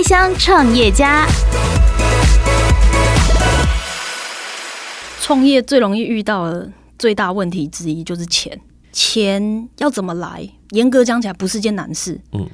[0.00, 1.26] 开箱创业家。
[5.20, 6.66] 创业最容易遇到的
[6.98, 8.58] 最大问题之一就是钱，
[8.94, 10.48] 钱要怎么来？
[10.70, 12.48] 严格讲起来不是件难事，嗯，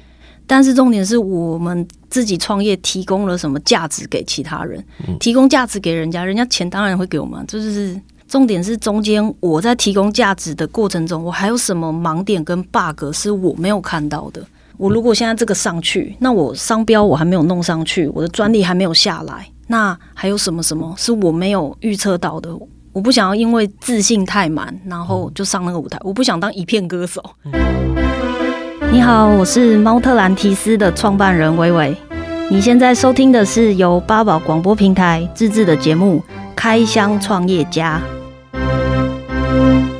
[0.45, 7.97] 但是重点是我们自己创业提供了什么价值给其他人，嗯、提供价值给人家，人家钱当然会给我们，就是。
[8.27, 14.45] 重点是中间我在提供价值的过程中，我还有什么盲点跟 bug 是我没有看到的？
[14.77, 22.55] 我如果现在这个上去，那我商标我还没有弄上去，我的专利还没有下来，那还有什么什么是我没有预测到的？
[22.93, 25.97] 我不想要因为自信太满，然后就上那个舞台。
[26.03, 27.23] 我不想当一片歌手。
[28.91, 31.97] 你好，我是猫特兰提斯的创办人维维。
[32.51, 36.19] 你现在收听的是由八宝广播平台自制的节目
[36.55, 37.99] 《开箱创业家》。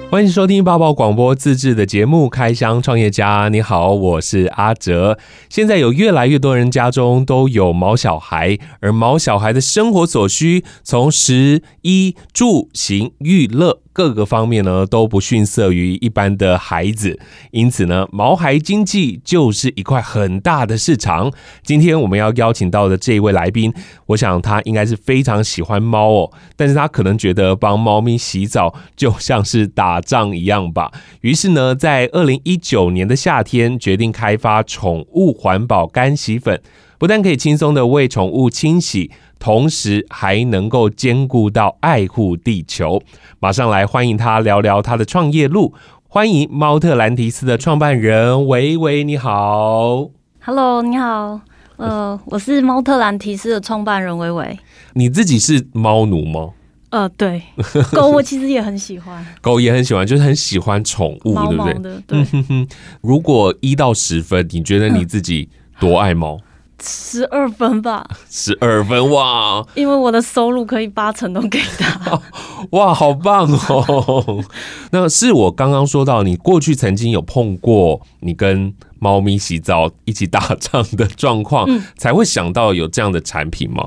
[0.10, 3.48] 欢迎收听八宝广播自制的节目《开箱创业家》。
[3.50, 5.20] 你好，我是阿哲。
[5.50, 13.82] 现在有越来越多人家中都有毛小孩，而毛小孩的生活所需，从食衣住行娱乐。
[13.98, 21.34] 各个方面呢都不逊色于一般的孩子，因此呢，毛孩经济就是一块很大的市场。
[21.64, 23.74] 今天我们要邀请到的这一位来宾，
[24.06, 30.92] 我想他应该是非常喜欢猫哦，但是他可能觉得帮猫咪洗澡就像是打仗一样吧。
[31.22, 36.62] 于是呢，在二零一九年的夏天，决定开发宠物环保干洗粉，
[36.98, 39.12] 不但可以轻松的为宠物清洗。
[39.40, 43.00] 同时还能够兼顾到爱护地球，
[43.40, 45.76] 马上来欢迎他聊聊他的创业路。
[46.08, 50.10] 欢迎猫特兰提斯的创办人维维，你好。
[50.44, 51.40] Hello，你好。
[51.76, 54.58] 呃，我是猫特兰提斯的创办人维维。
[54.94, 56.50] 你自己是猫奴吗？
[56.90, 57.44] 呃，对，
[57.94, 62.02] 狗我其实也很喜欢，狗也很喜欢，就是很喜欢宠物，对不对？
[62.08, 62.68] 对。
[63.02, 65.48] 如果一到十分，你觉得你自己
[65.80, 66.40] 多爱猫？
[66.82, 69.66] 十二分吧，十二分哇！
[69.76, 72.22] 因为我的收入可以八成都给他，
[72.72, 74.44] 哇，好棒哦！
[74.92, 83.84] 那是我刚刚说到，你过去曾经有碰过你跟猫咪洗澡一起打仗的状况，嗯、才会想到有这样的产品吗？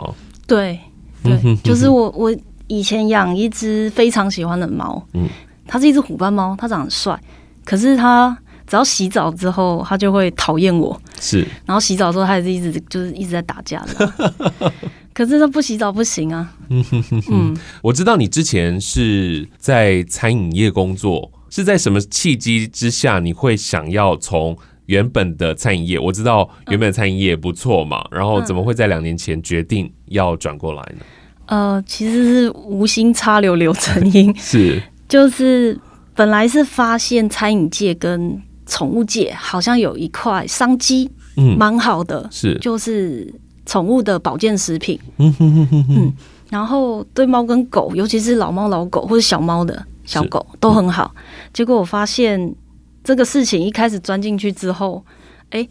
[0.46, 0.78] 对，
[1.22, 2.34] 对，就是我我
[2.66, 5.28] 以前养一只非常喜欢的猫，嗯，
[5.66, 7.20] 它是一只虎斑猫，它长得很帅，
[7.64, 8.36] 可是它。
[8.70, 10.96] 只要洗澡之后，他就会讨厌我。
[11.20, 14.72] 是，然后洗澡之后，他也是一直就是一直在打架的。
[15.12, 16.54] 可是他不洗澡不行啊。
[16.68, 17.30] 嗯哼哼哼。
[17.32, 24.56] 嗯，我知道你之前是在餐饮业工作，是在什么契机之下，你会想要从
[24.86, 25.98] 原本的餐饮业？
[25.98, 31.04] 我知道原本的餐饮业不错嘛，然后怎么会在两年前决定要转过来呢？
[31.46, 35.76] 呃，其实是无心插柳柳成荫， 是，就是
[36.14, 43.30] 本来是发现餐饮界跟宠物界好像有一块商机，嗯，蛮好的，是就是
[43.66, 46.12] 宠物的保健食品，嗯哼哼哼嗯，
[46.48, 51.12] 然后对猫跟狗，尤其是老猫老狗或者小猫的小狗都很好。
[51.52, 52.54] 结果我发现
[53.02, 55.04] 这个事情一开始钻进去之后，
[55.50, 55.68] 哎。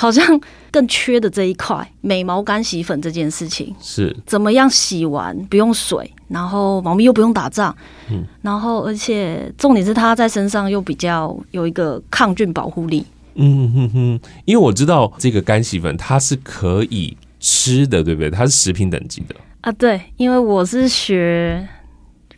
[0.00, 0.40] 好像
[0.70, 3.76] 更缺的这一块美毛干洗粉这件事情。
[3.78, 4.16] 是。
[4.24, 7.76] 怎么样洗完不用水，然后猫咪又不用打仗，
[8.10, 18.30] 嗯，然后而且重点是它在身上又比较有一个抗菌保护力，嗯哼哼，因为我知道这个干洗粉它是可以吃的，对不对？
[18.30, 19.34] 它是食品等级的。
[19.60, 21.68] 啊，对，因为我是学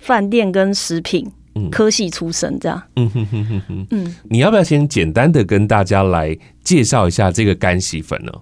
[0.00, 1.30] 饭店跟食品。
[1.70, 8.32] 科系出身这样，嗯哼哼哼哼，嗯，你要不要先简单的跟大家来介绍一下这个干洗粉呢？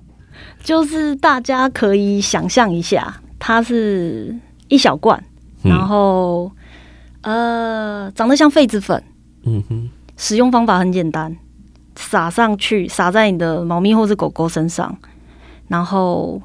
[0.62, 4.34] 就是大家可以想象一下，它是
[4.68, 5.22] 一小罐，
[5.62, 6.50] 然后、
[7.22, 9.02] 嗯、呃，长得像痱子粉，
[9.44, 11.36] 嗯哼，使用方法很简单，
[11.96, 14.96] 撒上去，撒在你的猫咪或是狗狗身上，
[15.68, 16.40] 然后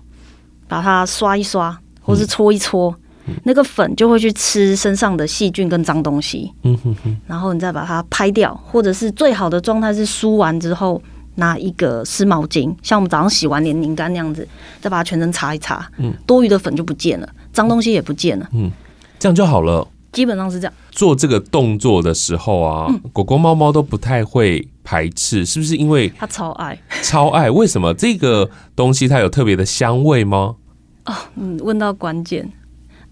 [0.67, 2.91] 把它刷一刷，或是搓一搓。
[2.91, 3.01] 嗯
[3.43, 11.01] 那个粉就会去吃身上的细菌跟脏东西，嗯哼哼，然后你再把它拍掉，或者是最好的状态是梳完之后
[11.35, 14.47] 拿一个湿毛巾，像我们早上洗完脸拧干那样子，
[14.79, 18.71] 再把它全身擦一擦，嗯，多余的粉就不见了，脏东西也不见了，嗯，
[19.19, 19.87] 这样就好了。
[20.11, 20.73] 基本上是这样。
[20.91, 25.75] 做这个动作的时候啊，嗯、狗狗、猫猫都不太会排斥，是不是？
[25.75, 27.51] 因为它超爱， 超爱。
[27.51, 30.55] 为什么这个东西它有特别的香味吗？
[31.03, 32.49] 哦，嗯，问到关键。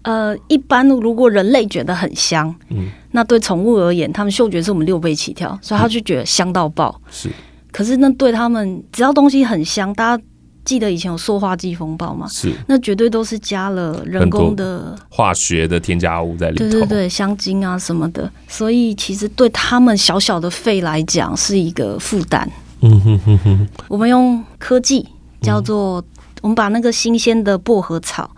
[0.04, 7.00] 呃，一般如果人类觉得很香，嗯，那对宠物而言，他们嗅觉是我们六倍起跳，所以他就觉得香到爆。
[7.10, 7.30] 是，
[7.72, 10.22] 可是那对他们，只要东西很香，大家
[10.62, 12.26] 记得以前有塑化剂风暴吗？
[12.28, 22.46] 是，那绝对都是加了人工的化学的添加物在里头，对对对，香精啊什么的，所以其实对他们小小的肺来讲是一个负担。
[22.82, 25.08] 嗯哼哼哼，我们用科技
[25.40, 26.04] 叫做。
[26.42, 28.30] 我们把那个新鲜的薄荷草，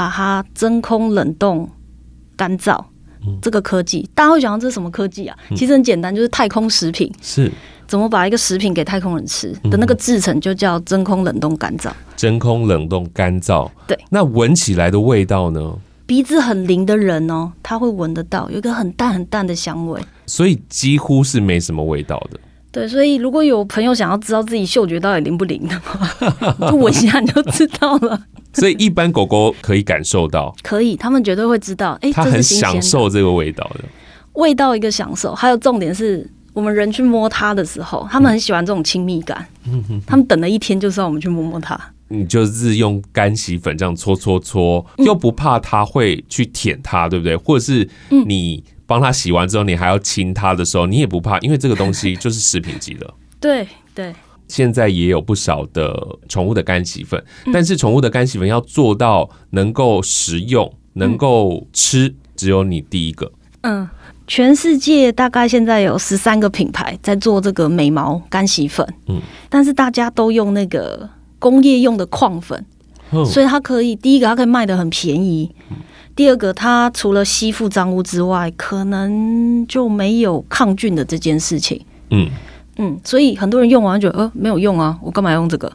[0.00, 1.68] 把它真空冷冻
[2.34, 2.82] 干燥。
[3.26, 5.36] 嗯、这个科技，大家会想到这是什么科技啊？
[5.50, 7.12] 嗯、其实很简单，就是太空食品。
[7.20, 7.52] 是，
[7.86, 11.90] 怎么把一个食品给太空人吃的那个制程，就叫真空冷冻干燥。
[12.16, 13.98] 真空冷冻干燥，对。
[14.08, 15.76] 那闻起来的味道呢？
[16.06, 20.00] 鼻子很灵的人哦，他会闻得到，有一个很淡很淡的香味。
[20.24, 22.40] 所以几乎是没什么味道的。
[22.72, 28.20] 对，所以如果有朋友想要知道自己嗅觉到底灵不灵的话，就闻一下你就知道了。
[28.54, 31.98] 所以一般狗狗可以感受到，可以，他们绝对会知道。
[32.00, 33.80] 哎，它很享受这个味道的，
[34.34, 35.34] 味道一个享受。
[35.34, 39.44] 还有重点是我们人去摸它的时候，他们很喜欢这种亲密感。
[39.66, 41.76] 嗯哼，他们等了一天就是要我们去摸摸它。
[42.06, 47.36] 你就是用干洗粉这样搓搓搓，又不怕它会去舔它，对不对？
[47.36, 47.88] 或者是
[48.26, 48.62] 你。
[48.90, 53.08] 帮他洗完之后，你还要亲他的时候，你也不怕，因为这个东西就是食品级的。
[53.38, 53.64] 对
[53.94, 54.12] 对，
[54.48, 57.22] 现在也有不少的宠物的干洗粉，
[57.52, 63.30] 但是宠物的干洗粉要做到能够食用、能够吃，只有你第一个。
[63.60, 63.88] 嗯，
[64.26, 68.84] 全世界大概现在有十三个品牌在做这个美毛干洗粉。
[69.06, 71.08] 嗯，但是大家都用那个
[71.38, 72.66] 工业用的矿粉，
[73.24, 75.48] 所以它可以第一个它可以卖的很便宜。
[76.20, 81.82] 第二个，它除了吸附脏污之外，可能就没有抗菌的这件事情。
[82.10, 82.28] 嗯
[82.76, 85.72] 嗯，所以很多人用完觉得呃没有用啊，我干嘛用这个？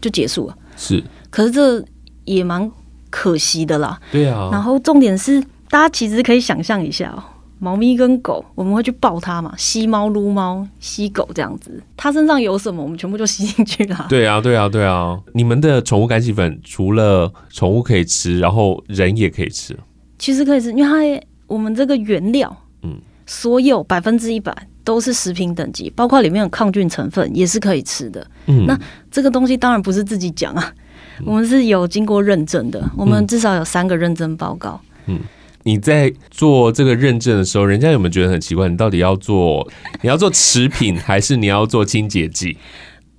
[0.00, 0.56] 就结束了。
[0.76, 1.00] 是，
[1.30, 1.84] 可是这
[2.24, 2.68] 也蛮
[3.10, 3.96] 可惜的啦。
[4.10, 4.48] 对啊。
[4.50, 5.40] 然后重点是，
[5.70, 7.22] 大家其实可以想象一下哦。
[7.58, 9.54] 猫咪跟狗，我们会去抱它嘛？
[9.56, 14.06] 吸猫、撸猫、吸狗这样子，它身上有什么，我们全部就吸进去了。
[14.10, 15.18] 对啊，对啊，对啊！
[15.32, 19.74] 你们的宠物干洗粉除了宠物可以吃，然后人也可以吃。
[20.18, 24.54] 其实可以吃，因为它我们这个原料，嗯，所有百分之一百
[24.84, 28.26] 都是食品等级，包括里面有抗菌成分，也是可以吃的。
[28.46, 28.78] 嗯，那
[29.10, 30.74] 这个东西当然不是自己讲啊，
[31.20, 34.78] 嗯、我们是有经过认证的，我们至少有三个认证报告。
[35.06, 35.16] 嗯。
[35.16, 35.20] 嗯
[35.66, 38.68] 你在做这个认证的时候，人家有没有觉得很奇怪？
[38.68, 39.68] 你到底要做，
[40.00, 42.56] 你要做食品，还是你要做清洁剂？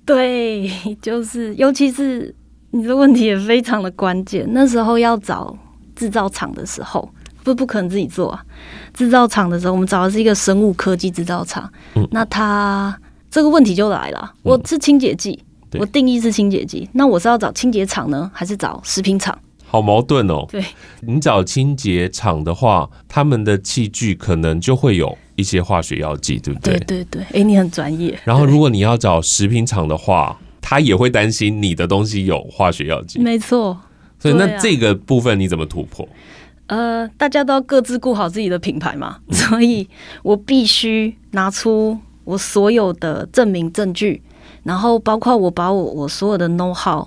[0.06, 0.70] 对，
[1.02, 2.34] 就是，尤其是
[2.70, 4.46] 你的问题也非常的关键。
[4.48, 5.54] 那时候要找
[5.94, 7.06] 制造厂的时候，
[7.44, 8.42] 不不可能自己做啊。
[8.94, 11.70] 制造厂的时候，我们找的是一个生物科技制造厂。
[11.96, 12.98] 嗯，那他
[13.30, 14.32] 这个问题就来了。
[14.42, 15.38] 我是清洁剂，
[15.72, 19.38] 嗯，我定义是清洁剂，那我是要找清洁厂呢，还是找食品厂？
[19.70, 20.46] 好矛盾哦！
[20.50, 20.64] 对，
[21.02, 26.78] 你找清洁厂的话，他们的器具可能就会有一些化学药剂，对不对？
[26.78, 28.18] 对对对，哎，你很专业。
[28.24, 33.18] 然后，如果你要找食品厂的话，他也会担心你的东西有化学药剂。
[33.18, 33.78] 没错。
[34.18, 36.08] 所以，那这个部分你怎么突破？
[36.68, 39.86] 呃，大家都要各自顾好自己的品牌嘛，所以
[40.22, 44.22] 我必须拿出我所有的证明证据，
[44.62, 47.06] 然后包括我把我我所有的 know how，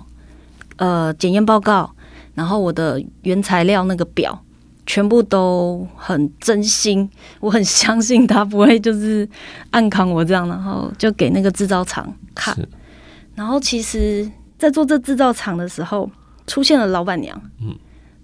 [0.76, 1.92] 呃，检验报告。
[2.34, 4.38] 然后我的原材料那个表
[4.86, 7.08] 全部都很真心，
[7.40, 9.28] 我很相信他不会就是
[9.70, 12.56] 暗扛我这样，然后就给那个制造厂看。
[13.34, 16.10] 然后其实，在做这制造厂的时候，
[16.46, 17.40] 出现了老板娘。
[17.60, 17.74] 嗯，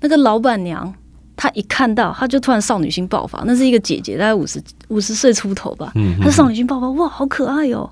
[0.01, 0.93] 那个老板娘
[1.37, 3.43] 她一看到，她就突然少女心爆发。
[3.47, 5.93] 那是一个姐姐，大概五十五十岁出头吧。
[5.95, 7.89] 嗯，她少女心爆发，哇，好可爱哦。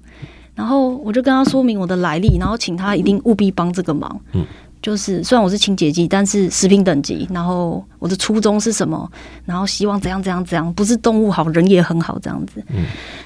[0.54, 4.20] 然后我就跟她说明我的来历，然后请她一定务必帮这个忙。
[4.32, 4.44] 嗯。
[4.82, 7.26] 就是虽然我是清洁剂，但是食品等级。
[7.32, 9.10] 然后我的初衷是什么？
[9.44, 12.62] 然后希望怎样怎样怎样，不是动物好，人也很好这样子。
[12.68, 12.84] 嗯，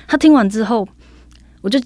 [0.09, 0.87] 他听完之后，
[1.61, 1.78] 我就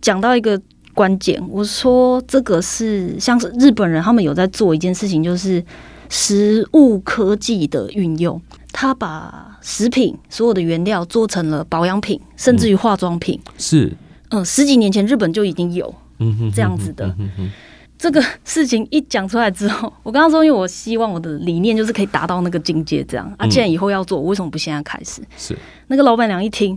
[0.00, 0.60] 讲到一个
[0.94, 5.64] 关键，我说这个是像是日本人他们有在做一件事情，就是
[6.10, 8.40] 食物科技的运用。
[8.74, 13.38] 他把食品所有的原料做成了保养品，甚至于化妆品。
[13.46, 13.92] 嗯、是，
[14.30, 15.94] 嗯，十几年前日本就已经有
[16.54, 17.04] 这样子的。
[17.06, 17.50] 嗯哼哼哼
[18.02, 23.46] 这个事情一讲出来之后，我刚刚说，因为我希望我的理念就是可以达到那个境界，这样啊。
[23.46, 25.22] 既然以后要做，我为什么不现在开始？
[25.36, 25.56] 是
[25.86, 26.76] 那个老板娘一听，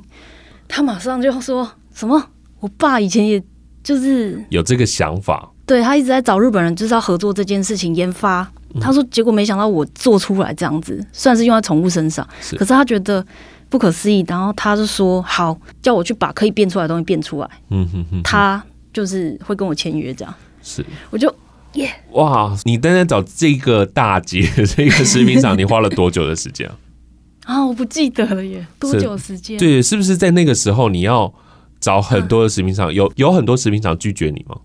[0.68, 2.24] 她马上就说什么？
[2.60, 3.42] 我爸以前也
[3.84, 8.48] 就是有这个想法，对，他一直在找日本人，就是要合作这件事情研发。
[8.80, 13.26] 他说，结果没想到我做出来这样子，虽然是用在宠物身上，可是他觉得
[13.68, 17.50] 不可思议，然后他就说好，叫我去把可以变出来的东西变出来。
[17.72, 18.64] 嗯哼哼，他
[18.94, 20.32] 就是会跟我签约这样。
[20.66, 21.34] 是，我就
[21.74, 22.58] 耶哇！
[22.64, 24.42] 你单单找这个大街，
[24.76, 26.76] 这个食品厂，你花了多久的时间啊？
[27.46, 29.60] 啊，我不记得了耶，多久时间？
[29.60, 31.32] 对，是不是在那个时候你要
[31.80, 32.92] 找很多的食品厂？
[32.92, 34.58] 有有很多食品厂拒绝你吗？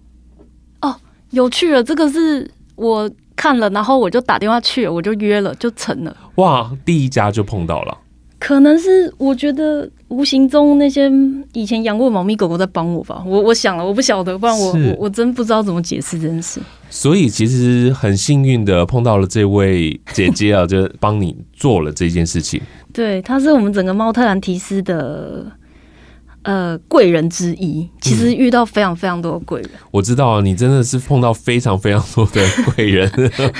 [0.80, 0.96] 哦，
[1.32, 6.16] 有趣了，这个是我看了，然后我就打电话去了，我就约了，就成了。
[6.36, 7.98] 哇，第一家就碰到了。
[8.40, 11.08] 可能是我觉得无形中那些
[11.52, 16.58] 以前养过猫咪狗狗在帮我吧，我我想了，我不晓得，不然我我我真不知道怎么解释这件事。
[16.88, 22.60] 所以其实很幸运的碰到了这位姐姐啊，就帮你做了这件事情。
[22.92, 25.46] 对，她是我们整个猫特兰提斯的。
[26.42, 29.70] 呃，贵人之一，其实遇到非常非常多的贵人。
[29.74, 33.12] 嗯，我知道啊，你真的是碰到非常非常多的贵人，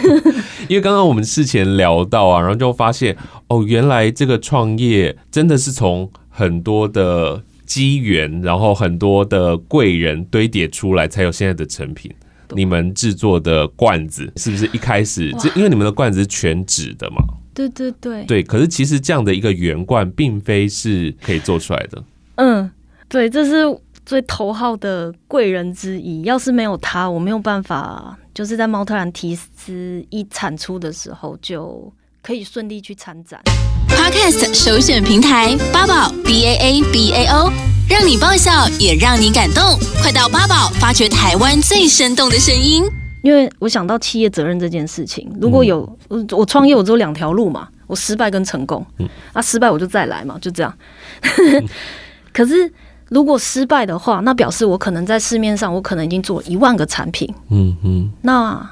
[0.71, 3.17] 因为刚刚我们事前聊到啊，然后就发现
[3.49, 12.09] 哦，原来这个创业真的是从很多的机缘，然后很多的贵人堆叠出来，才有现在的成品。
[12.53, 17.17] 你们制作的罐子是不是一开始，这因为你们的罐子是全纸的嘛？
[17.53, 18.41] 对对对，对。
[18.41, 22.05] 可是其实这样的一个圆罐，并非是可以做出来的。
[22.37, 22.71] 嗯，
[23.09, 23.65] 对，这是
[24.11, 26.23] 最头号的贵人之一。
[26.23, 33.41] 要是没有他，我没有办法，就是在猫特兰提斯一产出的时候，就可以顺利去参展。
[33.89, 37.53] Podcast 首选平台八宝 B A A B A O，
[37.89, 39.79] 让你爆笑也让你感动。
[40.03, 42.83] 快到八宝发掘台湾最生动的声音。
[43.23, 48.85] 因为我想到企业责任这件事情，如果有、嗯、我创业，我只有两条路嘛，我失败跟成功。
[48.99, 50.79] 嗯，啊，失败我就再来嘛，就这样。
[51.23, 51.65] 嗯
[52.35, 52.73] 可是，
[53.11, 57.29] 如果失败的话，那表示我可能在市面上，我可能已经做一万个产品。
[57.51, 58.71] 嗯嗯，那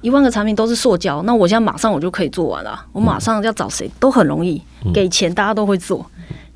[0.00, 2.84] 一万个产品都是塑胶，那我现在马上我就可以做完了。
[2.92, 4.60] 我马上要找谁都很容易，
[4.92, 6.04] 给钱大家都会做。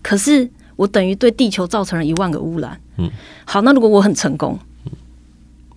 [0.02, 2.78] 可是我等于对地球造成了一万个污染。
[2.99, 3.09] 嗯，
[3.44, 4.59] 好，那如果我很成功，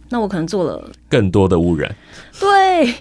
[0.10, 1.96] 那我可能做了更多的污染。
[2.40, 2.96] 对。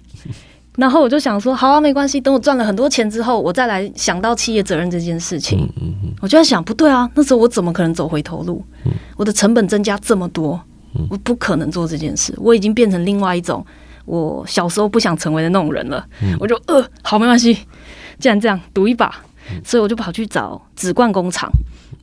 [0.76, 2.20] 然后我就想说，好啊，没关系。
[2.20, 5.60] 等我赚了很多钱之后，我再来想到企业责任这件事情。
[5.60, 8.62] 嗯嗯嗯、我就在想，不对啊，那时候我怎么可能走回头路？
[8.84, 10.60] 嗯、我的成本增加这么多，
[10.94, 12.34] 嗯、我不可能做这件事。
[12.36, 13.64] 我已经变成另外一种
[14.04, 16.06] 我小时候不想成为的那种人了。
[16.22, 17.54] 嗯、我就呃，好，没关系，
[18.18, 19.10] 既然这样，赌一把。
[19.50, 21.50] 嗯、所以我就跑去找纸罐工厂，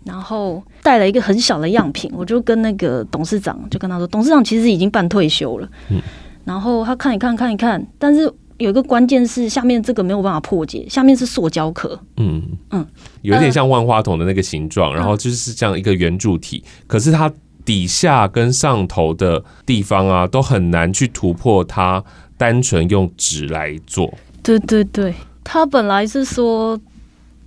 [0.04, 2.12] 然后带了一个很小的样品。
[2.16, 5.70] 我就跟那个董事长就跟他说，董事长其实已经半退休了。
[5.90, 6.02] 嗯、
[6.44, 8.34] 然后他看一看，看一看，但是。
[8.58, 12.86] 有一个关键是下面这个没有办法破解，下面是塑胶壳，嗯嗯，
[13.22, 17.32] 有点像万花筒的那个形状，呃、然后就是这样一个圆柱体，可是它
[17.66, 22.04] 底下跟上头的地方啊，都很难去突破它，
[22.38, 24.14] 单纯用纸来做。
[24.42, 26.80] 对对对，他本来是说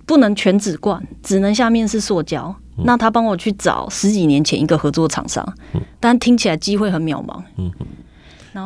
[0.05, 2.53] 不能全纸罐，只能下面是塑胶。
[2.77, 7.41] 嗯、那他帮我去找十几年前一个合作厂商，嗯、但听起来机会很渺茫。
[7.57, 7.71] 嗯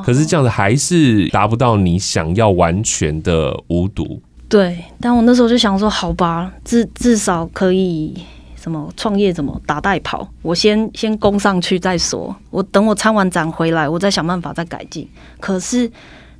[0.05, 4.21] 可是这样子还是达不到你想要完全的无毒。
[4.47, 8.13] 对，但我那时候就想说，好吧，至至少可以
[8.61, 12.35] 什么创业怎么打带跑，我先先攻上去再说。
[12.49, 15.07] 我等我参完展回来，我再想办法再改进。
[15.39, 15.89] 可是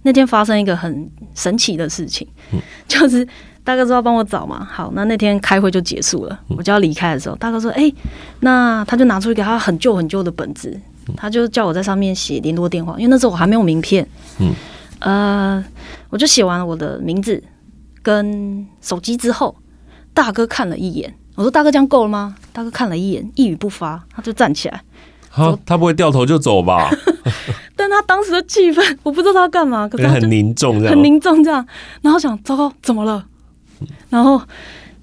[0.02, 3.26] 那天发生一个很神奇的事情，嗯、就是
[3.64, 4.68] 大哥说要帮我找嘛。
[4.70, 7.96] 好，那那天开会就结束了，我就要离开的时候，大哥说：“哎、欸，
[8.42, 10.78] 那他就拿出一个他很旧很旧的本子。”
[11.16, 14.08] 他就叫我在上面写联络电话，因为那时候我还没有名片。
[14.40, 14.54] 嗯，
[15.00, 15.64] 呃，
[16.10, 17.42] 我就写完了我的名字
[18.02, 19.56] 跟手机之后，
[20.14, 24.82] 大哥看了一眼，我说：“大哥，这样够了吗？”大哥看了一眼，一语不发，他就站起来。
[25.34, 26.90] 他，他不会掉头就走吧？
[27.78, 31.66] 但他当时的气氛，我不知道他要干嘛， 可是很凝重，很凝重这样。
[32.02, 33.26] 然后想，糟糕，怎么了？
[34.10, 34.42] 然后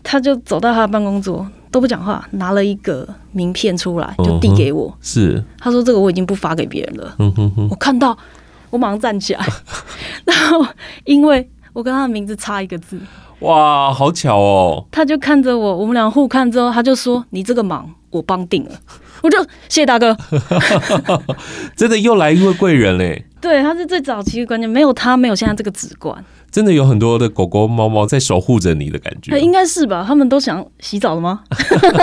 [0.02, 1.46] 他就走到他的办公桌。
[1.70, 4.88] 都不讲话，拿了一个名片出来就递给我。
[4.88, 7.14] 嗯、是，他说这个我已经不发给别人了。
[7.18, 8.16] 嗯哼哼，我看到，
[8.70, 9.46] 我马上站起来，
[10.24, 10.66] 然后
[11.04, 12.98] 因为我跟他的名字差一个字。
[13.40, 14.84] 哇，好巧哦！
[14.90, 18.72] 他就看着我，我们俩互看之后，他就说：“你这个忙我帮定了。”
[19.22, 20.16] 我就谢谢大哥。
[21.76, 23.24] 真的又来一位贵人嘞！
[23.40, 26.24] 对，他是最早期的关键，没有他，没有现在这个纸罐。
[26.50, 30.02] 真的有很多的狗狗、猫猫在守护着你的感觉，欸，应该是吧？
[30.06, 31.42] 他们都想洗澡了吗？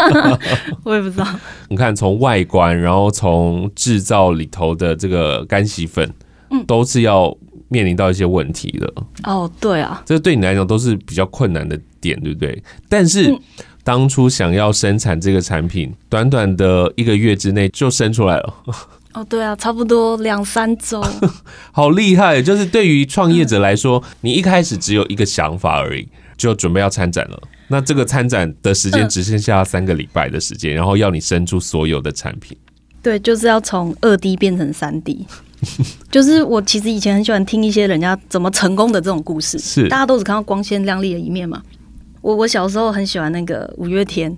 [0.85, 1.27] 我也不知道。
[1.67, 6.09] 你看，从外观，然后从制造里头的这个干洗粉，
[6.51, 7.35] 嗯，都是要
[7.67, 8.93] 面临到一些问题的。
[9.23, 12.63] 哦，对啊，这对你来讲都是比较困难的点，对不对？
[12.87, 13.35] 但是
[13.85, 18.53] 当初想要生产这个产品，短短的一个月之内就生出来了。
[19.13, 21.05] 哦，对啊，差不多两三周，
[21.71, 22.41] 好厉害！
[22.41, 27.39] 就是对于创业者来说，嗯、你一开始只有一个想法而已，就准备要参展了。
[27.67, 32.57] 那这个参展的时间只剩下三个礼拜的时间，嗯、然后要你生出所有的产品。
[33.03, 35.25] 对，就是要从二 D 变成三 D。
[36.11, 41.61] 就是我其实以前很喜欢听一些人家怎么成功的这种故事，是大家都只看到光鲜亮丽的一面嘛。
[42.25, 44.35] 我我小时候很喜欢那个五月天，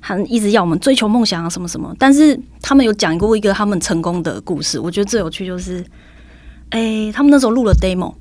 [0.00, 1.94] 还一直要我们追求梦想啊什么什么。
[1.96, 5.78] 但是他们有讲过一个他们成功的故事，我觉得最有趣就是，
[6.70, 8.12] 哎、欸，他们那时候录了 demo，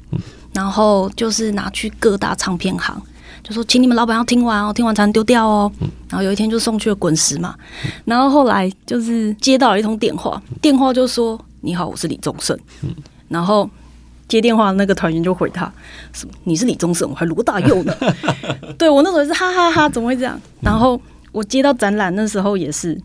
[0.53, 3.01] 然后就是拿去各大唱片行，
[3.41, 5.71] 就说请你们老板要听完哦，听完才能丢掉哦。
[6.09, 7.55] 然后有一天就送去了滚石嘛，
[8.05, 12.55] 然后后来就是接到了一通电话，电话就说：“你好，我是李宗盛。”
[13.27, 13.67] 然后
[14.27, 15.72] 接电话的那个团员就回他
[16.13, 16.34] ：“什么？
[16.44, 17.10] 你是李宗盛？
[17.10, 17.94] 我还罗大佑呢。
[18.77, 20.39] ”对我那时候是哈哈哈哈，怎么会这样？
[20.62, 21.00] 然后
[21.32, 23.00] 我接到展览那时候也是，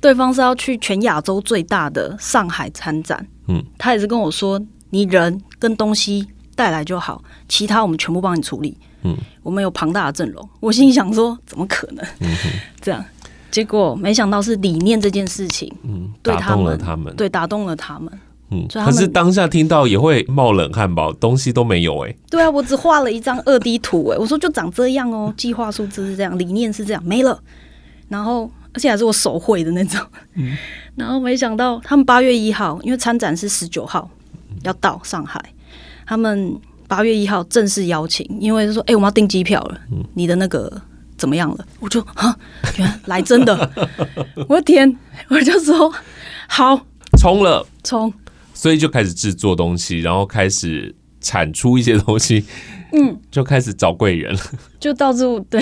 [0.00, 6.26] 对方是要去全亚洲最大的上海参展，嗯，他也是跟我说：“你人跟东西。”
[6.56, 8.76] 带来就好，其他我们全部帮你处理。
[9.02, 10.46] 嗯，我们有庞大的阵容。
[10.58, 12.04] 我心里想说，怎么可能？
[12.18, 12.28] 嗯、
[12.82, 13.02] 这样，
[13.50, 18.12] 结果没想到是理念这件事情，嗯，打动了他们，对，打动了他们。
[18.50, 21.10] 嗯，可是当下听到也会冒冷汗吧？
[21.20, 22.16] 东西都没有哎、欸。
[22.30, 27.40] 对啊，我只画了一张二 D 图哎、欸，我说就长这样哦，计划数字是这样，理念是这样，没了。
[28.08, 30.00] 然后而且还是我手绘的那种。
[30.34, 30.56] 嗯，
[30.96, 34.10] 然后没想到他们八月一号，因为参展是十九号
[34.62, 35.40] 要到上海。
[36.04, 40.68] 他们八月一号正式邀请，因为说：“哎、欸，我们要订机票了，嗯、你的那个
[41.16, 42.36] 怎么样了？”我就啊，
[42.76, 43.70] 原来来真的！
[44.48, 45.94] 我的天，我就说
[46.48, 46.84] 好，
[47.16, 48.12] 冲了，冲！
[48.60, 52.44] 所以就开始制作东西，然后开始产出一些东西，
[52.92, 54.40] 嗯，就开始找贵人了，
[54.78, 55.58] 就到处对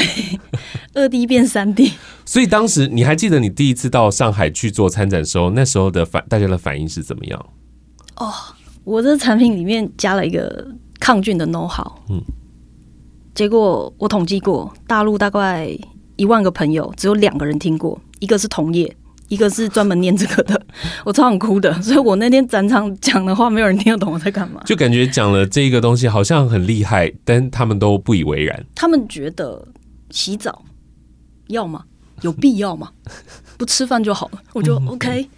[0.94, 1.92] 二 D 变三 D。
[2.24, 7.46] 所以当时你还记得你第一次到上海去做参展的时候，那时候的反大家的反应是怎么样？
[8.16, 8.32] 哦。
[8.82, 10.66] 我这产品里面加了一个
[10.98, 12.20] 抗菌的 know-how，嗯，
[13.32, 15.70] 结果我统计过，大陆大概
[16.16, 18.96] 一万个朋友，只有两个人听过，一个是同业，
[19.28, 20.60] 一个是专门念这个的，
[21.04, 29.66] 我超想哭的， 所以我那天展场讲的话，没有人听得懂我在干嘛，就感觉讲了这个东西好像很厉害，但他们都不以为然，他们觉得
[30.10, 30.62] 洗澡
[31.48, 31.84] 要吗？
[32.22, 32.90] 有必要吗？
[33.56, 35.28] 不吃饭就好了，我就 OK，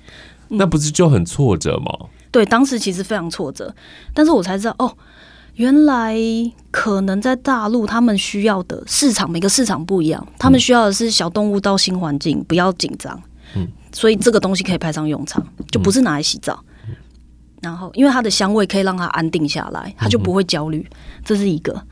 [0.49, 2.09] 嗯，那不是就很挫折吗？
[2.31, 3.75] 对，当时其实非常挫折，
[4.15, 4.97] 但是我才知道哦，
[5.57, 6.17] 原来
[6.71, 13.21] 可能在大陆他们需要的市场，每个市场不一样，他们需要的是小动物到新环境不要紧张，
[13.55, 16.95] 嗯，所以这个东西可以派上用场，就不是拿来洗澡，嗯，
[17.61, 20.89] 然后因为它的香味可以让它安定下来，它就不会焦虑，
[21.25, 21.83] 这是一个，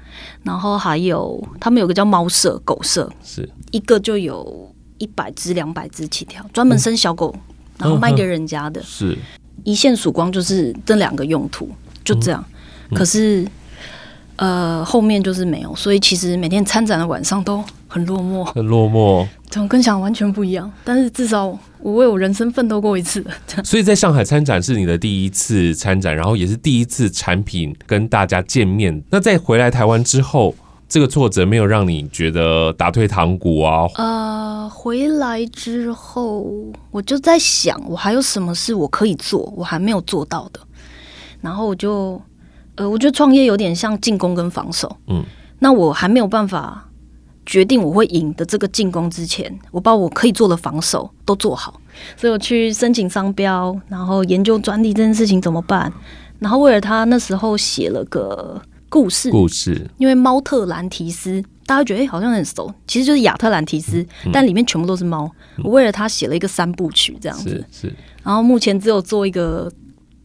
[0.43, 3.49] 然后还有他们有个叫猫舍、狗舍，是。
[3.71, 7.35] 一个就有一百只、两百只起跳，专门生小狗，
[7.78, 9.17] 然后卖给人家的，是。
[9.65, 11.69] 一线曙光就是这两个用途，
[12.04, 12.43] 就这样。
[12.91, 13.47] 嗯、可是，
[14.37, 20.71] 呃，后面就是没有，所以其实每天参展的晚上都很落寞，很落寞，怎么跟想完全不一样？
[20.85, 21.47] 但是至少
[21.81, 23.25] 我为我人生奋斗过一次。
[23.65, 29.03] 所以在上海参展是你的第一次参展，然后也是第一次产品跟大家见面。
[29.11, 30.55] 那在回来台湾之后。
[30.91, 33.87] 这个挫折没有让你觉得打退堂鼓啊？
[33.97, 36.51] 呃，回来之后
[36.91, 40.59] 我就在想，我还有什么事我可以做，我还没有做到的。
[41.43, 42.19] 然后我就，
[42.77, 44.97] 呃，我觉得创业有点像进攻跟防守。
[45.09, 45.23] 嗯，
[45.59, 46.88] 那我还没有办法
[47.49, 51.80] 决定我会赢的这个进攻之前，我把我可以做的防守都做好。
[52.17, 55.93] 所以我去申请商标，然后研究专利这件事情怎么办。
[56.39, 58.63] 然后为了他那时候写了个。
[58.91, 65.30] 故事，故事，因为猫特兰提斯，大家觉得哎、欸，好像很熟，其实就是亚特兰提斯，嗯、但里面全部都是猫。
[65.58, 69.71] 嗯、我为了他写了一个三部曲，这样子，是，是，然后目前只有做一个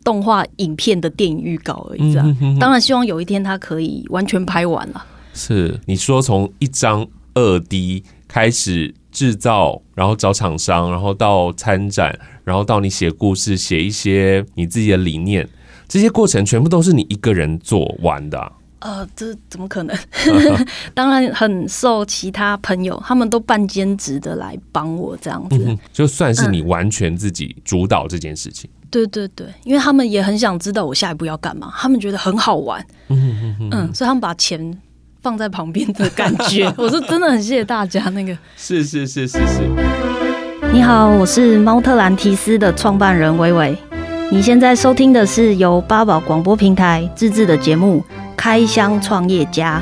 [0.02, 2.26] 动画影片的电影预告而已，这样。
[2.26, 5.06] 嗯、哼哼当然，希望有一天它可以完全拍完了。
[5.34, 15.48] 是，你说从一张二 D 开始制造，然后找厂商，然后到参展，然后到你写故事，写一些你自己的理念。
[15.88, 18.52] 这些过程全部都是你一个人做完的啊？
[18.80, 19.96] 呃，这怎么可能？
[20.94, 28.70] 当然很受其他朋友，他们都半兼职的来帮我这样子，嗯，就算是你完全自己主导这件事情。
[28.74, 34.78] 嗯，对对对，因为他们也很想知道我下一步要干嘛，他们觉得很好玩，嗯嗯嗯，嗯，所以他们把钱
[35.24, 38.04] 放在旁边的感觉， 我说真的很谢谢大家。
[38.10, 39.62] 那个是是是是是，
[40.74, 43.76] 你好，我是猫特兰提斯的创办人薇薇。
[44.30, 48.04] 你现在收听的是由八宝广播平台自制的节目
[48.36, 49.82] 《开箱创业家》。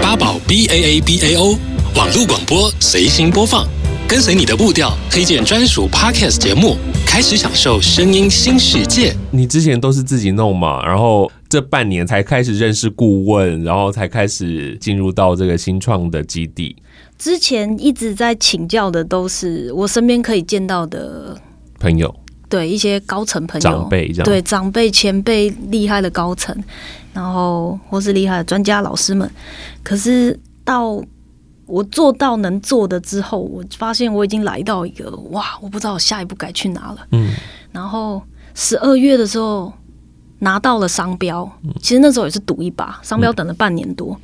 [0.00, 1.58] 八宝 B A A B A O
[1.96, 3.66] 网络广播随心播放，
[4.06, 9.16] 跟随你的步调，推荐专属 Podcast 节目，开始享受声音新世界。
[9.32, 16.76] 你之前都是自己弄嘛，然后这半年才开始认识顾问，然后才开始进入到这个新创的基地。
[17.16, 21.34] 之前一直在请教的都是我身边可以见到的。
[21.78, 22.14] 朋友，
[22.50, 26.54] 对一些高层朋友、长辈这样，对长辈、前辈厉害的高层，
[27.14, 29.26] 然后或是厉害的专家老师们。
[29.82, 31.02] 可是到
[31.64, 36.98] 我做到能做的之后，我发现我已经来到一个哇，我不知道我下一步该去哪了。
[37.12, 37.32] 嗯，
[37.72, 38.20] 然后
[38.54, 39.72] 十二月的时候，
[40.40, 44.18] 拿到了商标，其实那时候也是赌一把，商标等了半年多，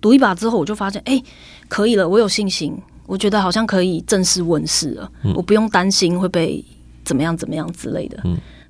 [0.00, 1.22] 赌一把之后，我就发现，哎，
[1.68, 6.64] 可以了，我有信心，我觉得好像可以正式问世了，我不用担心会被
[7.04, 8.22] 怎么样怎么样之类的，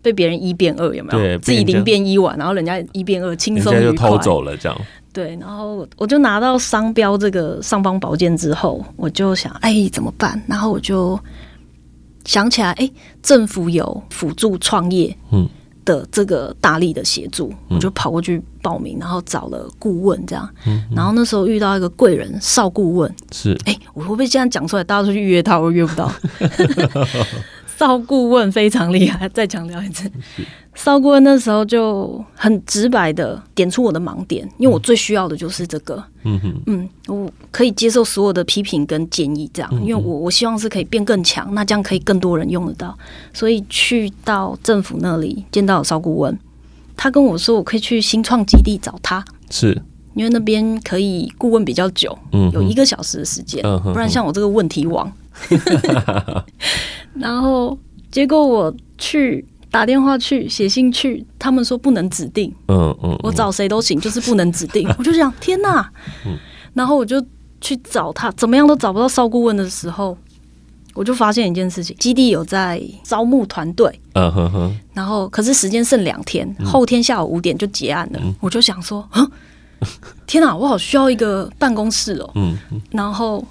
[0.03, 1.39] 被别人一变二有没有？
[1.39, 4.79] 自己零变一完，然后人家一变二，轻松就偷走了这样。
[5.13, 10.43] 对，然后我就拿到商标这个尚方宝剑之后，我就想，哎，怎么办？
[10.47, 11.19] 然后我就
[12.25, 12.91] 想起来，哎，
[13.23, 15.49] 政府有辅助创业，嗯。
[15.87, 20.47] 的这个大力的协助，我就跑过去报名，然后找了顾问，这样。
[20.95, 26.13] 然后那时候遇到一个贵人邵顾问，是哎，我会不会这样讲出来，大家都去预约他，我约不到。
[27.79, 30.11] 邵顾问非常厉害，再强调一次。
[30.75, 36.03] 骚顾问那时候就很直白的点出我的盲点，因为我最需要的就是这个。
[36.25, 42.97] 嗯哼，嗯，我可以接受所有的批评跟建议，这样，因为我我希望是可以变更强，那这样可以更多人用得到。
[43.33, 46.39] 所以去到政府那里见到骚顾问，
[46.97, 49.81] 他跟我说我可以去新创基地找他，是
[50.15, 55.11] 因为那边可以顾问比较久，嗯，有一个小时的时间，不然像我这个问题王。
[57.15, 57.79] 然后
[58.11, 59.45] 结果我去。
[59.69, 62.51] 打电话去，写信去，他们说不能指定。
[62.69, 64.89] 嗯嗯，我找谁都行，就是不能指定。
[64.97, 65.87] 我就想，天哪！
[66.73, 67.23] 然后我就
[67.61, 70.17] 去找他，怎么样都找不到邵顾问的时候，
[70.95, 74.01] 我就发现一件事情：基地有在招募团队。
[74.15, 74.75] 嗯哼哼。
[74.95, 78.21] 然后，可是时间剩两天，后天下午五点就结案了。
[78.41, 79.07] 我就想说，
[80.27, 80.57] 天哪！
[80.57, 82.31] 我好需要一个办公室哦。
[82.37, 82.57] 嗯。
[82.93, 83.45] 然后。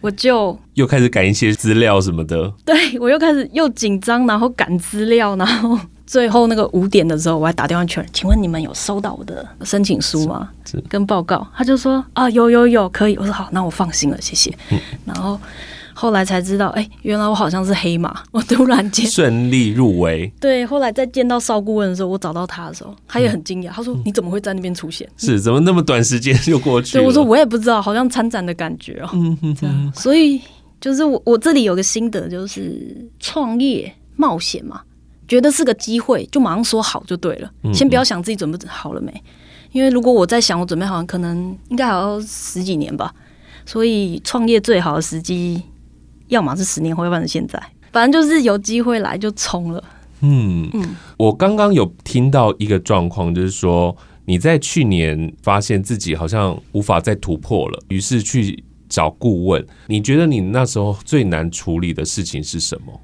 [0.00, 10.48] 我就又开始赶一些资料什么的，对，我又开始又紧张，然后赶资料，然后最后那个五点的时候，我还打电话确认，请问你们有收到我的申请书吗？
[10.88, 13.16] 跟报告，他就说啊，有有有，可以。
[13.16, 14.56] 我说好，那我放心了，谢谢。
[14.70, 15.38] 嗯、然后。
[16.00, 18.22] 后来才知道，哎、欸，原来我好像是黑马。
[18.30, 20.32] 我突然间顺利入围。
[20.40, 23.68] 对，后来在见到邵顾问的时候，我找到他的时候，他也很惊讶。
[23.68, 25.06] 他说：“你怎么会在那边出现？
[25.18, 29.92] 是怎么那么短时间就过去？”对，我说：“我也不知道，好像参展的感觉哦。”嗯哼哼。
[29.94, 30.40] 所以
[30.80, 34.80] 就是我我这里有个心得，就是创业冒险嘛，
[35.28, 37.50] 觉得是个机会，就马上说好就对了。
[37.74, 39.12] 先不要想自己准备好了没，
[39.72, 43.14] 因为如果我在想我准备好，可能应该还要十几年吧。
[43.66, 45.62] 所以创业最好的时机。
[46.30, 47.62] 要么是十年后，要不然是现在，
[47.92, 49.84] 反正就是有机会来就冲了。
[50.22, 59.66] 嗯嗯，我刚刚有听到一个状况，就是说你在去年发现自己好像无法再突破了，于是去找顾问。
[59.86, 63.00] 你觉得你那时候最难处理的事情是什么？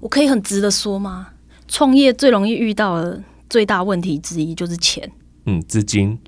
[0.00, 1.28] 我可以很直的说吗？
[1.66, 5.10] 创业最容易遇到的最大问题之一就是钱。
[5.46, 6.18] 嗯，资金。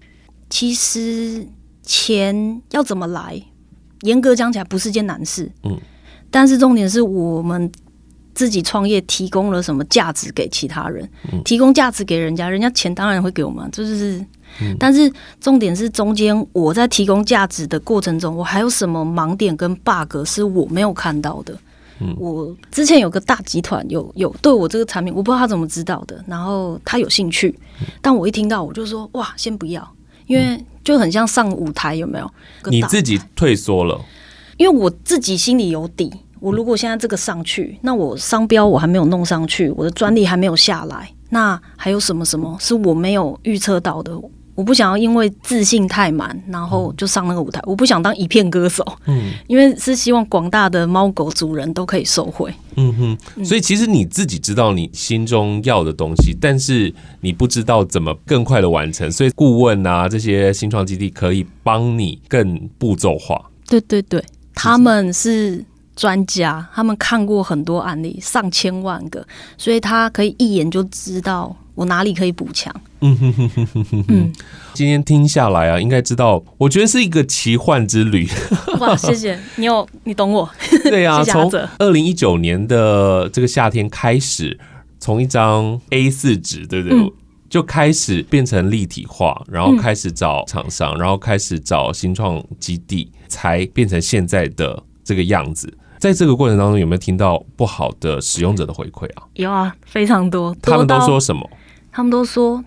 [0.49, 1.47] 其实
[1.83, 3.41] 钱要怎么来，
[4.03, 5.53] 严格讲起来不是件难事。
[5.65, 5.79] 嗯。
[6.33, 7.71] 但是重点是我们
[8.35, 11.09] 自己创业提供了什么价值给其他人？
[11.45, 13.69] 提供价值给人家，人家钱当然会给我们。
[13.71, 14.25] 这就是，
[14.79, 21.57] 但是重点是中间我在提供价值的过程中，我还有什么盲点跟 bug 是我没有看到的？
[22.17, 27.57] 我之前有个大集团有有对我这个产品，我不知道他怎么知道的，然后他有兴趣，
[28.01, 29.89] 但我一听到我就说哇，先不要，
[30.27, 32.29] 因为就很像上舞台，有没有？
[32.71, 34.01] 你自己退缩了。
[34.57, 44.13] 因为我自己心里有底，我如果现在这个上去，那我商标我还没有弄上去，我的专利还没有下来，那还有什么什么是我没有预测到的？
[44.55, 47.59] 我不想要因为自信太满，然后就上那个舞台。
[47.65, 52.53] 我不想当一片歌手，嗯，因为是希望广大的猫狗主人都可以受惠。
[52.77, 52.95] 嗯
[53.35, 63.51] 哼，所以其实你自己知道你心中要的东西，但是你不知道怎么更快的完成，所以顾问啊这些新创基地可以帮你更步骤化。
[63.67, 64.23] 对对对。
[64.55, 69.27] 他们是专家，他们看过很多案例，上千万个，
[69.59, 72.75] 所以他可以一眼就知道我哪里可以补强。
[73.01, 74.05] 嗯哼哼哼哼哼。
[74.09, 74.33] 嗯，
[74.73, 78.29] 今天听下来啊，应该知道，我觉得是一个奇幻之旅。
[78.79, 80.49] 哇，谢谢你有，你懂我。
[80.85, 84.59] 对啊， 从二零一九年的这个夏天开始，
[85.01, 86.99] 从一张 A 四纸，对不对？
[86.99, 87.11] 嗯
[87.53, 95.71] 就开始变成立体化，然后开始找厂商，嗯、然后开始找新创基地，才变成现在的这个样子。
[95.99, 99.25] 在这个过程当中，有没有听到不好的使用者的回馈啊？
[99.35, 100.57] 有啊，非常多。
[100.63, 101.47] 他们都说什么？
[101.93, 102.65] 他们都说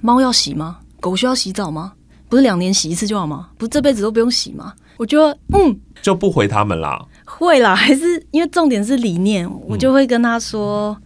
[0.00, 0.78] 猫要洗吗？
[1.00, 1.94] 狗需要洗澡吗？
[2.28, 3.48] 不是两年洗一次就好吗？
[3.58, 4.72] 不是这辈子都不用洗吗？
[4.98, 7.04] 我觉得，嗯，就不回他们啦。
[7.24, 10.96] 会啦，还是因为重点是理念，我就会跟他说，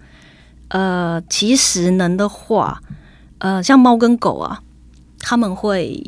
[0.68, 2.78] 嗯、呃，其实能的话。
[3.42, 4.62] 呃，像猫跟狗啊，
[5.18, 6.00] 他们会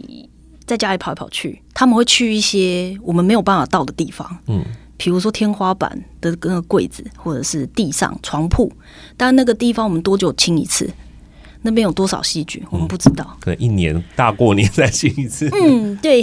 [0.64, 4.64] 在家里跑来跑去，他们会去一些我们没有办法到的地方，嗯，
[4.96, 8.70] 比如说天花板的那个柜子，或者是地上床铺，
[9.16, 10.88] 但那个地方我们多久清一次？
[11.66, 13.36] 那边有多少细菌，我们不知道。
[13.40, 15.48] 可能一年大过年再清一次。
[15.58, 16.22] 嗯，对。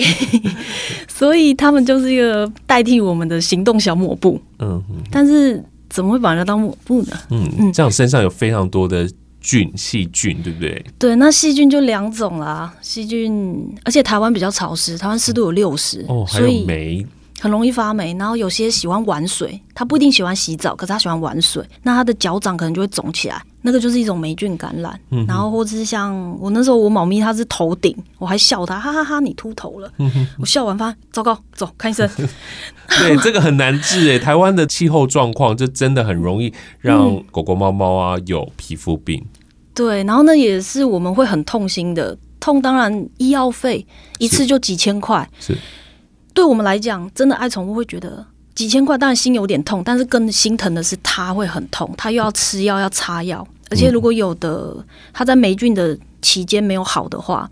[1.10, 4.39] 所以他们就是一个代替我们的行动小抹布。
[4.60, 7.19] 嗯，但是怎么会把它当抹布呢？
[7.32, 10.86] 嗯嗯，这样身上有非常多的菌细菌，对不对？
[10.97, 12.73] 对，那细菌就两种啦。
[12.82, 17.06] 细菌，而且台湾比较潮湿，台湾湿度有六十，哦，还有霉。
[17.39, 25.00] 很容易发霉，然后有些喜欢玩水，他不一定喜欢洗澡，可是他喜欢玩水，那他的脚掌可能就会肿起来，那个就是一种霉菌感染。
[25.10, 29.91] 嗯、然后或者是像我那时候我猫咪它是头顶，我还笑它，哈哈哈，你秃头了。
[29.97, 32.10] 嗯、我笑完发，糟糕，走看医生。
[33.00, 39.21] 对，这个很难治诶，台湾的气候状况就真的很容易让狗狗猫猫啊有皮肤病。
[39.24, 39.39] 嗯、
[39.74, 43.86] 对，然后那也是我们会很痛心的痛，当然医药费
[44.19, 45.30] 一次就几千块。
[45.39, 45.54] 是。
[45.54, 45.60] 是
[46.34, 54.76] 对我们来讲，真的爱宠物会觉得几千块，当然心有点痛，但是更心疼的是他会很痛，他又要吃药要擦药，而且如果有的
[55.14, 57.50] 他在霉菌的期间没有好的话，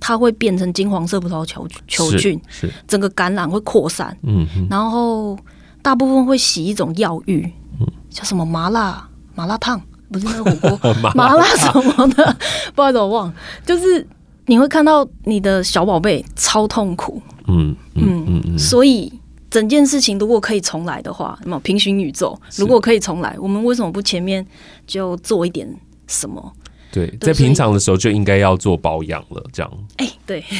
[0.00, 2.72] 它会变成金黄色葡萄球球菌，是，是。
[2.88, 5.38] 整个感染会扩散，嗯，然后
[5.80, 7.48] 大部分会洗一种药浴，
[7.80, 12.36] 嗯，叫什么麻辣麻辣烫，不是那个火锅 麻辣什么的，
[12.74, 13.32] 不知道怎么忘，
[13.64, 14.04] 就是
[14.46, 17.22] 你会看到你的小宝贝超痛苦。
[17.46, 19.12] 嗯嗯嗯嗯，所以
[19.52, 24.44] 整件事情如果可以重来的话，那么平行宇宙如果可以重来，我们为什么不前面
[24.86, 25.68] 就做一点
[26.08, 26.52] 什么？
[26.90, 29.70] 对，在平常的时候就应该要做保养了，这样。
[29.98, 30.42] 哎，对。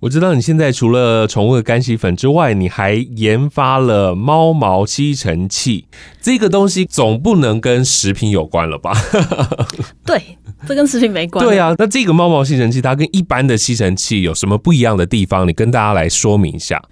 [0.00, 5.86] 我知道你现在除了宠物的干洗粉之外，你还研发了猫毛吸尘器。
[6.22, 8.92] 这个东西总不能跟食品有关了吧？
[10.06, 11.44] 对，这跟食品没关。
[11.44, 15.46] 对啊，那这个猫毛吸尘器它跟一般的吸尘器有什么不一样的地方？
[15.46, 16.82] 你跟大家来说明一下。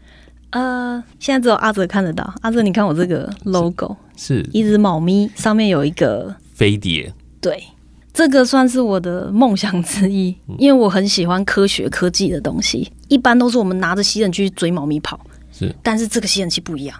[0.50, 2.34] 呃，现在只有阿泽看得到。
[2.42, 7.12] 阿泽，你看我这个 logo 是，是一只猫咪，上面有一个飞碟。
[7.40, 7.62] 对。
[8.14, 12.90] 这个算是我的梦想之一，因为我很喜欢科学科技的东西。
[13.08, 15.20] 一般都是我们拿着吸尘器去追猫咪跑，
[15.52, 15.70] 是。
[15.82, 16.98] 但是这个吸尘器不一样，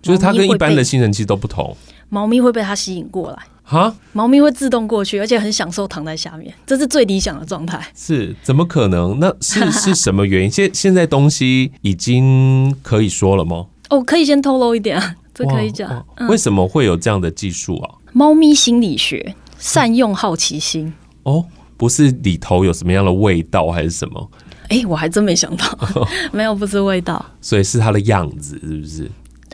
[0.00, 1.76] 就是它跟一般的吸尘器都不同。
[2.10, 3.94] 猫咪会被它吸引过来，哈？
[4.12, 7.80] 猫咪会自动过去，而且很享受躺在下面，这是最理想的状态。
[7.94, 8.34] 是？
[8.42, 9.18] 怎么可能？
[9.18, 10.50] 那是 是什么原因？
[10.50, 13.66] 现现在东西已经可以说了吗？
[13.90, 16.04] 哦，可以先透露一点啊，这可以讲。
[16.28, 17.94] 为什么会有这样的技术啊？
[18.12, 19.34] 猫咪心理学。
[19.58, 21.44] 善用好奇心哦，
[21.76, 24.30] 不是里头有什么样的味道还是什么？
[24.70, 25.78] 哎、欸，我还真没想到，
[26.32, 29.08] 没有，不是味道，所以是它的样子，是不是？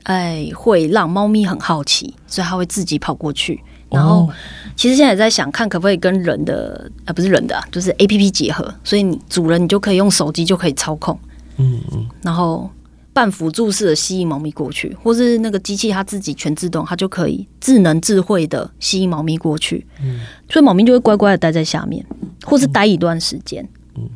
[0.04, 3.60] 哎，会让猫咪很好奇，所以它会自己跑过去。
[3.90, 4.28] 然后，哦、
[4.76, 11.18] 其实现在也在想，看可不可以跟人的，啊，不是人的、啊，就是 APP 结合，所以你主人你就可以用手机就可以操控，
[11.56, 12.70] 嗯嗯，然后。
[13.10, 19.84] 半辅助式的吸引猫咪过去，或是那个机器它自己全自动，它就可以智能智慧的吸引猫咪过去。
[20.00, 22.06] 嗯，所以猫咪就会乖乖的待在下面，
[22.44, 23.68] 或是待一段时间。
[23.96, 24.08] 嗯，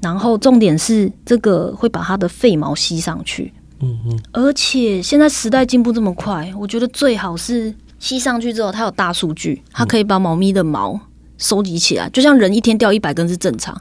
[0.00, 3.52] 然后重点是这个会把它的废毛吸上去。
[3.80, 10.98] 嗯嗯，而且现在时代进步这么快，我觉得最好是吸上去之后，它有大数据，它可以把猫咪的毛
[11.38, 13.78] 收集起来，就像人一天掉一百根是正常。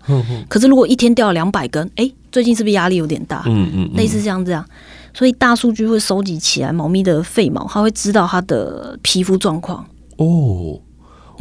[0.49, 2.11] 可是如果一天掉两百根，哎。
[2.31, 3.43] 最近是不是压力有点大？
[3.45, 4.65] 嗯嗯，类似像这样，
[5.13, 9.85] 所以大数据会收集起来猫咪的废毛，它会知道它的皮肤状况。
[10.17, 10.77] 哦，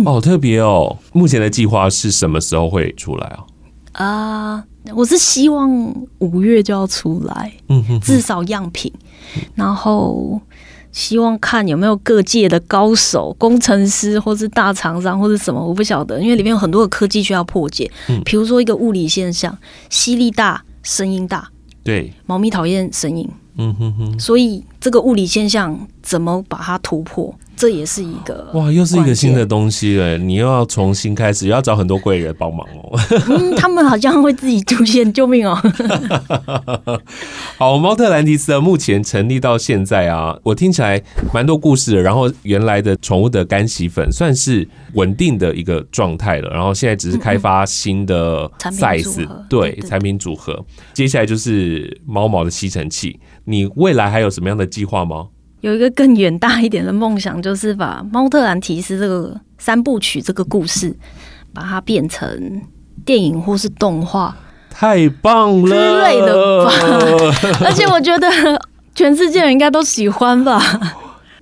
[0.05, 0.97] 好特别哦！
[1.13, 4.05] 目前的计划是什么时候会出来啊？
[4.05, 5.69] 啊，我是希望
[6.21, 8.93] 五月就要出来，嗯哼，至少样品，
[9.57, 10.41] 然后。
[10.95, 17.91] 希望看有没有各界的高手、工程师，或是大厂商，或是什么，我不晓得，因为里面有很多的科技需要破解。
[18.09, 19.59] 嗯，比如说一个物理现象，
[19.91, 21.51] 吸力大，声音大。
[21.83, 23.29] 对，猫咪讨厌声音。
[23.57, 27.35] 嗯哼哼，所以这个物理现象怎么把它突破？
[27.57, 30.19] 这也是一个哇，又是一个新的东西了。
[30.19, 33.01] 你又要重新开始，又要找很多贵人帮忙哦。
[33.29, 35.57] 嗯，他们好像会自己出现，救命哦！
[37.57, 41.01] 好，猫特兰提斯目前成立到现在啊，我听起来
[41.33, 42.03] 蛮多故事的。
[42.03, 46.51] 然后原来的宠物的干洗粉算是稳定的一个状态了。
[46.51, 50.63] 然后现在只是开发新的 size，对，产品组合。
[50.93, 53.19] 接下来就是猫毛的吸尘器。
[53.47, 55.29] 你未来还有什么样的计划吗？
[55.61, 60.95] 有一个更远大一点的梦想，就是把猫特兰提斯这个三部曲这个故事，
[61.55, 62.63] 把它变成
[63.05, 64.37] 电影或是动画，
[64.69, 66.73] 太棒了之类的吧。
[67.65, 68.29] 而且我觉得
[68.95, 70.61] 全世界人应该都喜欢吧。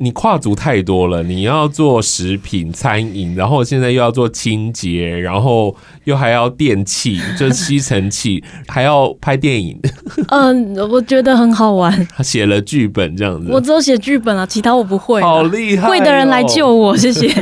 [0.03, 9.81] 你跨足太多了，你要做食品餐饮，然后现在又要做清洁，然后又还要电器，就是吸尘器， 还要拍电影。
[10.27, 12.05] 嗯，我觉得很好玩。
[12.17, 15.21] 他 写了剧本这样子，我只有写剧本啊，其他我不会。
[15.21, 17.33] 好厉害哦，会的人来救我，谢谢。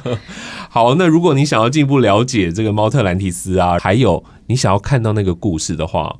[0.70, 6.16] 好，那如果你想要进一步了解这个猫特兰提斯啊，还有你想要看到那个故事的话，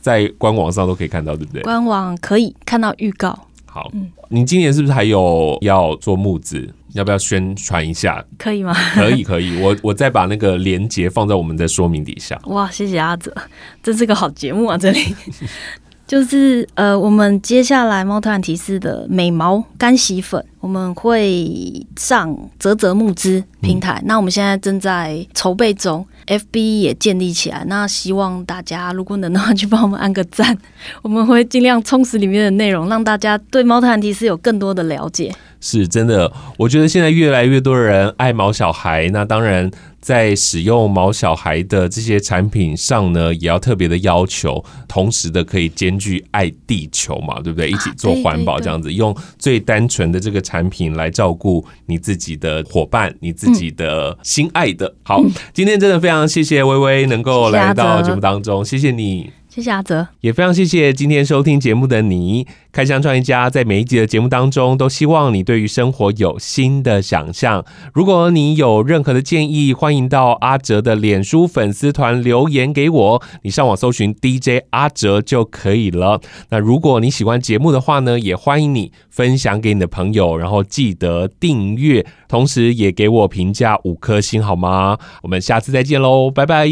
[0.00, 1.62] 在官网上都可以看到，对不对？
[1.62, 3.38] 官网可以看到预告。
[3.72, 6.68] 好，嗯你今年是不是还有要做募资？
[6.94, 8.24] 要不要宣传一下？
[8.36, 8.74] 可以吗？
[8.94, 9.56] 可以，可以。
[9.62, 12.36] 我我再把那个链接放在我们的说明底下。
[12.46, 13.32] 哇，谢谢阿泽，
[13.82, 14.76] 这是个好节目啊！
[14.76, 15.14] 这里
[16.06, 20.44] 就是呃，我们接下来猫头鹰提示的美毛干洗粉。
[20.60, 27.64] 我们会上泽泽募资平台，嗯、那我们现在正在筹备中，FB 也建立起来。
[27.66, 30.56] 那希望大家如果能的话，去帮我们按个赞，
[31.02, 35.34] 我们会尽量充实里面的内容，让大家对猫特兰提斯有更多的了解。
[35.62, 39.70] 是真的，我觉得现在越来越多人爱毛小孩，那当然。
[40.00, 47.70] 在使用毛小孩的这些产品上呢，也要特别的要求，同时的可以兼具爱地球嘛，对不对？
[47.70, 54.88] 一起做环保这样子，啊、用最单纯的这个产品来照顾你自己的伙伴，你自己的心爱的。
[54.88, 55.22] 嗯、好，
[55.54, 59.30] 今天真的非常谢谢薇薇能够来到节目当中，谢谢你。
[59.50, 62.46] 谢谢阿泽，也非常谢谢今天收听节目的你。
[62.70, 67.64] 开箱创业家在每一集的节目当中，都希望你对于生活有新的想象。
[67.92, 73.22] 如果你有任何的建议，欢迎到阿泽的脸书粉丝团留言给我。
[73.42, 76.20] 你上网搜寻 DJ 阿泽就可以了。
[76.50, 84.96] 那如果你喜欢节目的话呢，也欢迎你分享给你的朋友，然后记得订阅，同时也给我评价五颗星好吗？
[85.24, 86.68] 我们下次再见喽，拜拜。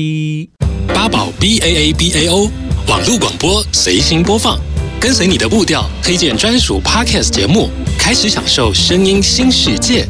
[1.08, 2.50] 宝 B A A B A O
[2.86, 4.58] 网络广播随心播放，
[5.00, 10.08] 跟随你的步调，推荐专属 Podcast 节目，开始享受声音新世界。